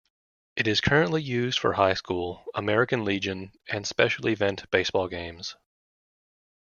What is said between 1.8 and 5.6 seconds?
school, American Legion, and special event baseball games.